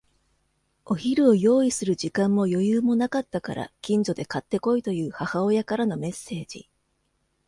[0.83, 6.67] お昼を用意する時間も余裕もなかったから、近所で買って来いという母親からのメッセージ。